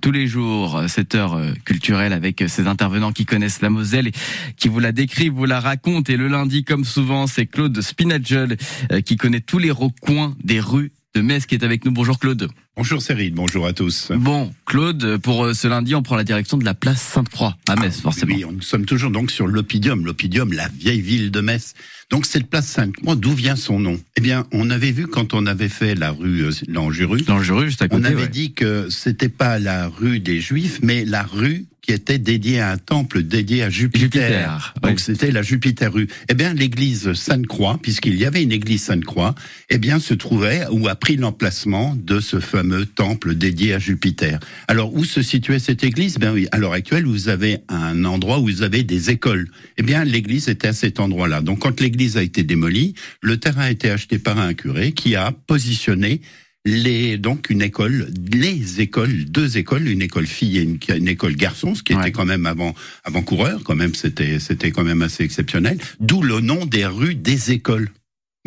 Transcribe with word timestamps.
tous, 0.00 0.12
les 0.12 0.26
jours, 0.26 0.82
cette 0.88 1.14
heure 1.14 1.40
culturelle 1.64 2.12
avec 2.12 2.44
ces 2.48 2.66
intervenants 2.66 3.12
qui 3.12 3.26
connaissent 3.26 3.62
la 3.62 3.70
Moselle 3.70 4.08
et 4.08 4.12
qui 4.56 4.68
vous 4.68 4.80
la 4.80 4.92
décrivent, 4.92 5.32
vous 5.32 5.44
la 5.44 5.60
racontent. 5.60 6.12
Et 6.12 6.16
le 6.16 6.28
lundi, 6.28 6.64
comme 6.64 6.84
souvent, 6.84 7.26
c'est 7.26 7.46
Claude 7.46 7.80
Spinagel 7.80 8.56
qui 9.04 9.16
connaît 9.16 9.40
tous 9.40 9.58
les 9.58 9.70
recoins 9.70 10.36
des 10.42 10.60
rues 10.60 10.92
de 11.14 11.20
Metz 11.20 11.46
qui 11.46 11.54
est 11.54 11.64
avec 11.64 11.84
nous. 11.84 11.92
Bonjour 11.92 12.18
Claude. 12.18 12.48
Bonjour 12.80 13.02
Cyril, 13.02 13.34
bonjour 13.34 13.66
à 13.66 13.74
tous. 13.74 14.10
Bon, 14.10 14.54
Claude, 14.64 15.18
pour 15.18 15.44
euh, 15.44 15.52
ce 15.52 15.68
lundi, 15.68 15.94
on 15.94 16.02
prend 16.02 16.16
la 16.16 16.24
direction 16.24 16.56
de 16.56 16.64
la 16.64 16.72
place 16.72 17.02
Sainte-Croix 17.02 17.54
à 17.68 17.76
Metz, 17.76 17.96
ah, 17.98 18.02
forcément. 18.04 18.34
Oui, 18.34 18.42
nous 18.50 18.62
sommes 18.62 18.86
toujours 18.86 19.10
donc 19.10 19.30
sur 19.30 19.46
l'Opidium, 19.46 20.02
l'Opidium, 20.06 20.50
la 20.54 20.66
vieille 20.68 21.02
ville 21.02 21.30
de 21.30 21.42
Metz. 21.42 21.74
Donc 22.08 22.24
cette 22.24 22.48
place 22.48 22.68
Sainte-Croix, 22.68 23.16
d'où 23.16 23.34
vient 23.34 23.54
son 23.54 23.80
nom? 23.80 24.00
Eh 24.16 24.22
bien, 24.22 24.46
on 24.50 24.70
avait 24.70 24.92
vu 24.92 25.08
quand 25.08 25.34
on 25.34 25.44
avait 25.44 25.68
fait 25.68 25.94
la 25.94 26.10
rue 26.10 26.44
euh, 26.44 26.52
Languru, 26.68 27.22
Languru, 27.28 27.66
juste 27.66 27.82
à 27.82 27.88
côté, 27.88 28.00
on 28.00 28.04
avait 28.06 28.28
dit 28.28 28.54
que 28.54 28.88
c'était 28.88 29.28
pas 29.28 29.58
la 29.58 29.86
rue 29.86 30.18
des 30.18 30.40
Juifs, 30.40 30.80
mais 30.82 31.04
la 31.04 31.22
rue 31.22 31.66
qui 31.82 31.92
était 31.92 32.18
dédiée 32.18 32.60
à 32.60 32.70
un 32.70 32.76
temple 32.76 33.22
dédié 33.22 33.62
à 33.62 33.70
Jupiter. 33.70 34.74
Donc 34.82 35.00
c'était 35.00 35.30
la 35.30 35.42
Jupiter 35.42 35.92
rue. 35.92 36.08
Eh 36.28 36.34
bien, 36.34 36.54
l'église 36.54 37.12
Sainte-Croix, 37.14 37.78
puisqu'il 37.82 38.16
y 38.16 38.24
avait 38.24 38.42
une 38.42 38.52
église 38.52 38.82
Sainte-Croix, 38.84 39.34
eh 39.70 39.78
bien, 39.78 39.98
se 39.98 40.14
trouvait 40.14 40.66
ou 40.70 40.88
a 40.88 40.94
pris 40.94 41.16
l'emplacement 41.16 41.96
de 41.96 42.20
ce 42.20 42.38
fameux 42.40 42.69
temple 42.84 43.34
dédié 43.34 43.74
à 43.74 43.78
Jupiter. 43.78 44.40
Alors, 44.68 44.94
où 44.94 45.04
se 45.04 45.22
situait 45.22 45.58
cette 45.58 45.84
église? 45.84 46.18
Ben 46.18 46.32
oui, 46.32 46.48
à 46.52 46.58
l'heure 46.58 46.72
actuelle, 46.72 47.04
vous 47.04 47.28
avez 47.28 47.58
un 47.68 48.04
endroit 48.04 48.38
où 48.38 48.46
vous 48.46 48.62
avez 48.62 48.82
des 48.82 49.10
écoles. 49.10 49.48
Eh 49.76 49.82
bien, 49.82 50.04
l'église 50.04 50.48
était 50.48 50.68
à 50.68 50.72
cet 50.72 51.00
endroit-là. 51.00 51.40
Donc, 51.40 51.60
quand 51.60 51.80
l'église 51.80 52.16
a 52.16 52.22
été 52.22 52.42
démolie, 52.42 52.94
le 53.22 53.38
terrain 53.38 53.62
a 53.62 53.70
été 53.70 53.90
acheté 53.90 54.18
par 54.18 54.38
un 54.38 54.54
curé 54.54 54.92
qui 54.92 55.16
a 55.16 55.32
positionné 55.32 56.20
les 56.64 57.16
donc 57.16 57.48
une 57.50 57.62
école, 57.62 58.08
les 58.32 58.80
écoles, 58.80 59.24
deux 59.24 59.56
écoles, 59.56 59.88
une 59.88 60.02
école 60.02 60.26
fille 60.26 60.58
et 60.58 60.62
une, 60.62 61.08
école 61.08 61.34
garçon, 61.34 61.74
ce 61.74 61.82
qui 61.82 61.94
était 61.94 62.12
quand 62.12 62.26
même 62.26 62.46
avant 62.46 62.74
avant 63.04 63.22
coureur, 63.22 63.62
quand 63.64 63.74
même 63.74 63.94
c'était 63.94 64.38
c'était 64.38 64.70
quand 64.70 64.84
même 64.84 65.02
assez 65.02 65.24
exceptionnel. 65.24 65.78
D'où 66.00 66.22
le 66.22 66.40
nom 66.40 66.66
des 66.66 66.86
rues 66.86 67.14
des 67.14 67.52
écoles. 67.52 67.88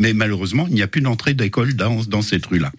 Mais 0.00 0.12
malheureusement, 0.12 0.66
il 0.68 0.74
n'y 0.74 0.82
a 0.82 0.88
plus 0.88 1.00
d'entrée 1.00 1.34
d'école 1.34 1.74
dans 1.74 2.04
dans 2.04 2.22
cette 2.22 2.46
rue-là. 2.46 2.72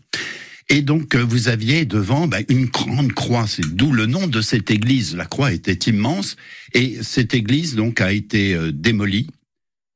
Et 0.70 0.82
donc 0.82 1.16
euh, 1.16 1.24
vous 1.24 1.48
aviez 1.48 1.86
devant 1.86 2.28
bah, 2.28 2.40
une 2.50 2.66
grande 2.66 3.14
croix, 3.14 3.46
c'est 3.48 3.76
d'où 3.76 3.92
le 3.92 4.08
nom 4.08 4.28
de 4.28 4.42
cette 4.42 4.72
église. 4.72 5.16
La 5.16 5.26
croix 5.26 5.52
était 5.52 5.90
immense 5.92 6.36
et 6.74 6.98
cette 7.04 7.34
église 7.34 7.76
donc 7.76 8.02
a 8.02 8.12
été 8.12 8.56
euh, 8.56 8.72
démolie. 8.72 9.28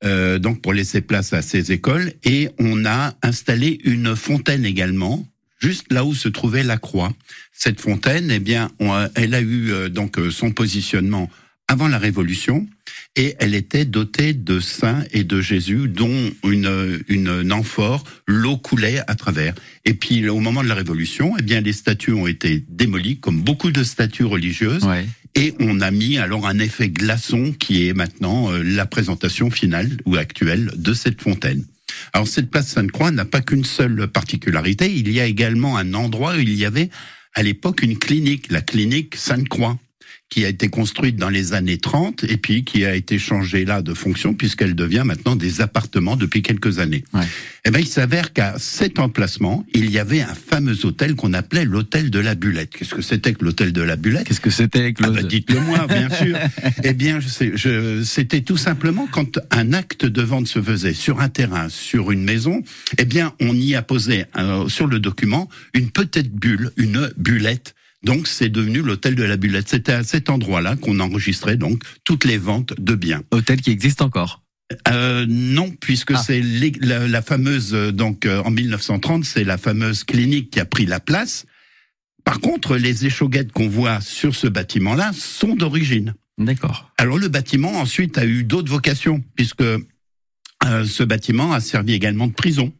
Euh, 0.06 0.40
donc 0.40 0.62
pour 0.62 0.74
laisser 0.74 1.02
place 1.02 1.34
à 1.34 1.42
ces 1.42 1.74
écoles 1.74 2.14
et 2.24 2.50
on 2.58 2.86
a 2.86 3.16
installé 3.22 3.80
une 3.84 4.16
fontaine 4.16 4.64
également 4.64 5.28
juste 5.60 5.92
là 5.92 6.06
où 6.06 6.14
se 6.14 6.30
trouvait 6.30 6.64
la 6.64 6.78
croix. 6.78 7.12
Cette 7.52 7.82
fontaine, 7.82 8.32
eh 8.32 8.40
bien, 8.40 8.72
elle 9.16 9.34
a 9.34 9.42
eu 9.42 9.90
donc 9.90 10.18
son 10.32 10.52
positionnement 10.52 11.30
avant 11.70 11.88
la 11.88 12.00
Révolution, 12.00 12.68
et 13.16 13.36
elle 13.40 13.54
était 13.54 13.86
dotée 13.86 14.34
de 14.34 14.60
saints 14.60 15.04
et 15.12 15.24
de 15.24 15.40
Jésus, 15.40 15.88
dont 15.88 16.32
une, 16.44 17.00
une 17.08 17.54
amphore, 17.54 18.04
l'eau 18.28 18.58
coulait 18.58 19.02
à 19.08 19.14
travers. 19.14 19.54
Et 19.86 19.94
puis 19.94 20.28
au 20.28 20.40
moment 20.40 20.64
de 20.64 20.68
la 20.68 20.74
Révolution, 20.74 21.36
eh 21.38 21.44
bien 21.44 21.62
les 21.62 21.74
statues 21.74 22.14
ont 22.14 22.26
été 22.26 22.66
démolies, 22.68 23.20
comme 23.20 23.42
beaucoup 23.42 23.72
de 23.72 23.84
statues 23.84 24.26
religieuses, 24.26 24.84
et 25.36 25.54
on 25.60 25.80
a 25.80 25.92
mis 25.92 26.18
alors 26.18 26.48
un 26.48 26.58
effet 26.58 26.90
glaçon 26.90 27.54
qui 27.54 27.88
est 27.88 27.94
maintenant 27.94 28.52
euh, 28.52 28.64
la 28.64 28.88
présentation 28.88 29.52
finale 29.52 29.90
ou 30.06 30.16
actuelle 30.16 30.72
de 30.76 30.94
cette 30.94 31.22
fontaine. 31.22 31.64
Alors 32.14 32.28
cette 32.28 32.50
place 32.50 32.70
Sainte-Croix 32.70 33.12
n'a 33.12 33.26
pas 33.26 33.42
qu'une 33.42 33.64
seule 33.64 34.08
particularité, 34.08 34.92
il 34.92 35.12
y 35.12 35.20
a 35.20 35.26
également 35.26 35.78
un 35.78 35.94
endroit 35.94 36.36
où 36.36 36.40
il 36.40 36.56
y 36.56 36.66
avait 36.66 36.90
à 37.36 37.44
l'époque 37.44 37.84
une 37.84 38.00
clinique, 38.00 38.52
la 38.52 38.62
clinique 38.62 39.16
Sainte-Croix 39.16 39.78
qui 40.30 40.46
a 40.46 40.50
été 40.50 40.70
construite 40.70 41.16
dans 41.16 41.30
les 41.30 41.54
années 41.54 41.80
30 41.80 42.24
et 42.24 42.38
puis 42.38 42.64
qui 42.64 42.86
a 42.86 42.96
été 42.96 43.18
changée 43.18 43.66
là 43.66 43.82
de 43.82 43.94
fonction 43.94 44.34
puisqu'elle 44.34 44.76
devient 44.76 45.04
maintenant 45.06 45.36
des 45.36 45.62
appartements 45.62 46.16
depuis 46.16 46.42
quelques 46.42 46.80
années. 46.80 47.04
Ouais. 47.14 47.26
Eh 47.66 47.72
ben, 47.72 47.80
il 47.80 47.88
s'avère 47.88 48.32
qu'à 48.32 48.58
cet 48.58 49.00
emplacement, 49.00 49.66
il 49.74 49.90
y 49.90 50.00
avait 50.00 50.22
un 50.22 50.36
fameux 50.36 50.86
hôtel 50.86 51.16
qu'on 51.16 51.34
appelait 51.34 51.66
l'hôtel 51.66 52.10
de 52.10 52.20
la 52.20 52.36
Bulette. 52.36 52.70
Qu'est-ce 52.70 52.94
que 52.96 53.02
c'était 53.02 53.34
que 53.34 53.44
l'hôtel 53.44 53.74
de 53.74 53.82
la 53.82 53.96
Bulette? 53.96 54.28
Qu'est-ce 54.28 54.40
que 54.40 54.50
c'était 54.50 54.94
ah 55.02 55.10
ben, 55.10 55.26
Dites-le 55.26 55.60
moi, 55.62 55.88
bien 55.88 56.10
sûr. 56.10 56.38
eh 56.84 56.94
bien, 56.94 57.20
je 57.20 57.56
je, 57.56 58.04
c'était 58.04 58.42
tout 58.42 58.58
simplement 58.58 59.08
quand 59.12 59.40
un 59.52 59.74
acte 59.74 60.06
de 60.06 60.22
vente 60.22 60.48
se 60.48 60.62
faisait 60.62 60.94
sur 60.94 61.20
un 61.22 61.30
terrain, 61.30 61.70
sur 61.70 62.12
une 62.12 62.24
maison, 62.24 62.62
eh 62.98 63.06
bien, 63.06 63.34
on 63.42 63.54
y 63.54 63.76
a 63.76 63.82
posé 63.82 64.26
euh, 64.38 64.70
sur 64.70 64.88
le 64.88 65.00
document 65.00 65.50
une 65.74 65.90
petite 65.90 66.32
bulle, 66.32 66.72
une 66.78 67.12
bulette 67.18 67.76
donc 68.04 68.28
c'est 68.28 68.50
devenu 68.50 68.82
l'hôtel 68.82 69.16
de 69.16 69.24
la 69.24 69.38
Bulette. 69.38 69.70
C'était 69.70 69.94
à 69.94 70.04
cet 70.04 70.30
endroit-là 70.30 70.76
qu'on 70.76 71.00
enregistrait 71.00 71.58
donc 71.58 71.84
toutes 72.04 72.26
les 72.26 72.38
ventes 72.38 72.74
de 72.80 72.96
biens. 72.96 73.24
Hôtel 73.32 73.62
qui 73.62 73.72
existe 73.72 74.02
encore. 74.02 74.42
Euh, 74.88 75.26
non, 75.28 75.72
puisque 75.72 76.12
ah. 76.12 76.24
c'est 76.24 76.42
la, 76.42 77.22
fameuse 77.22 77.74
euh, 77.74 77.92
donc 77.92 78.26
euh, 78.26 78.42
en 78.44 78.52
1930, 78.52 79.26
c'est 79.26 79.44
la 79.44 79.58
fameuse 79.58 80.04
clinique 80.04 80.52
qui 80.52 80.60
a 80.60 80.66
pris 80.66 80.86
la 80.86 81.00
place. 81.00 81.46
Par 82.24 82.40
contre, 82.40 82.78
les 82.78 83.06
échauguettes 83.06 83.52
qu'on 83.52 83.68
voit 83.68 84.00
sur 84.02 84.36
ce 84.36 84.48
bâtiment-là 84.48 85.12
sont 85.14 85.56
d'origine. 85.56 86.14
D'accord. 86.38 86.92
Alors 86.98 87.18
le 87.18 87.28
bâtiment 87.28 87.80
ensuite 87.80 88.18
a 88.18 88.26
eu 88.26 88.44
d'autres 88.44 88.72
vocations, 88.72 89.24
puisque 89.36 89.64
ce 90.62 91.04
bâtiment 91.04 91.54
a 91.54 91.60
servi 91.60 91.94
également 91.94 92.28
de 92.28 92.34
prison. 92.34 92.72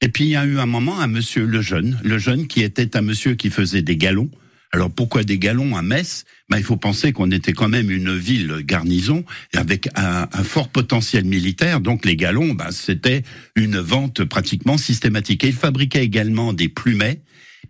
Et 0.00 0.08
puis 0.08 0.24
il 0.24 0.30
y 0.30 0.36
a 0.36 0.44
eu 0.44 0.58
un 0.58 0.66
moment 0.66 1.00
un 1.00 1.08
monsieur 1.08 1.44
le 1.44 1.60
jeune, 1.60 1.98
le 2.04 2.18
jeune 2.18 2.46
qui 2.46 2.62
était 2.62 2.96
un 2.96 3.02
monsieur 3.02 3.34
qui 3.34 3.50
faisait 3.50 3.82
des 3.82 3.96
galons. 3.96 4.30
Alors 4.70 4.90
pourquoi 4.90 5.24
des 5.24 5.38
galons 5.38 5.76
à 5.76 5.82
Metz? 5.82 6.24
Ben, 6.50 6.58
Il 6.58 6.62
faut 6.62 6.76
penser 6.76 7.12
qu'on 7.12 7.30
était 7.30 7.52
quand 7.52 7.68
même 7.68 7.90
une 7.90 8.16
ville 8.16 8.58
garnison 8.64 9.24
avec 9.54 9.88
un, 9.96 10.26
fort 10.44 10.68
potentiel 10.68 11.24
militaire. 11.24 11.80
Donc 11.80 12.04
les 12.04 12.16
galons, 12.16 12.54
ben, 12.54 12.70
c'était 12.70 13.22
une 13.56 13.78
vente 13.78 14.24
pratiquement 14.24 14.76
systématique. 14.76 15.42
Et 15.44 15.48
il 15.48 15.54
fabriquait 15.54 16.04
également 16.04 16.52
des 16.52 16.68
plumets. 16.68 17.22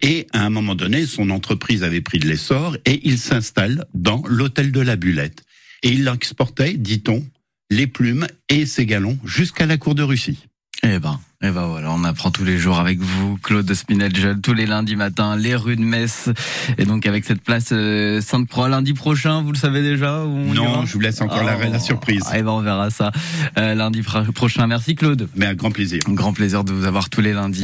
Et 0.03 0.27
à 0.33 0.45
un 0.45 0.51
moment 0.51 0.75
donné, 0.75 1.07
son 1.07 1.31
entreprise 1.31 1.83
avait 1.83 2.01
pris 2.01 2.19
de 2.19 2.27
l'essor 2.27 2.77
et 2.85 3.01
il 3.09 3.19
s'installe 3.19 3.87
dans 3.95 4.23
l'hôtel 4.27 4.71
de 4.73 4.81
la 4.81 4.97
Bulette. 4.97 5.45
Et 5.83 5.91
il 5.91 6.09
exportait, 6.09 6.75
dit-on, 6.75 7.25
les 7.71 7.87
plumes 7.87 8.27
et 8.49 8.67
ses 8.67 8.87
galons 8.87 9.19
jusqu'à 9.25 9.67
la 9.67 9.77
cour 9.77 9.95
de 9.95 10.03
Russie. 10.03 10.48
Eh 10.91 10.99
ben, 11.01 11.21
eh 11.43 11.51
ben 11.51 11.67
voilà, 11.67 11.93
on 11.93 12.03
apprend 12.03 12.31
tous 12.31 12.45
les 12.45 12.57
jours 12.57 12.81
avec 12.81 12.99
vous, 12.99 13.37
Claude 13.43 13.73
Spinel, 13.75 14.11
tous 14.43 14.55
les 14.55 14.65
lundis 14.65 14.97
matins, 14.97 15.37
les 15.37 15.55
rues 15.55 15.77
de 15.77 15.83
Metz. 15.83 16.31
Et 16.79 16.87
donc 16.87 17.05
avec 17.05 17.27
cette 17.27 17.43
place 17.43 17.69
euh, 17.73 18.23
Sainte-Croix 18.23 18.71
lundi 18.71 18.95
prochain, 18.95 19.43
vous 19.43 19.53
le 19.53 19.59
savez 19.59 19.83
déjà 19.83 20.25
Non, 20.25 20.87
je 20.87 20.95
vous 20.95 21.01
laisse 21.01 21.21
encore 21.21 21.45
la, 21.45 21.57
la, 21.69 21.79
surprise. 21.79 22.25
Eh 22.35 22.43
ben 22.43 22.53
on 22.53 22.63
verra 22.63 22.89
ça 22.89 23.13
euh, 23.59 23.75
lundi 23.75 24.03
prochain. 24.35 24.67
Merci 24.67 24.95
Claude. 24.95 25.29
Mais 25.37 25.45
un 25.45 25.55
grand 25.55 25.71
plaisir. 25.71 26.01
Un 26.09 26.15
grand 26.15 26.33
plaisir 26.33 26.65
de 26.65 26.73
vous 26.73 26.87
avoir 26.87 27.11
tous 27.11 27.21
les 27.21 27.35
lundis. 27.35 27.57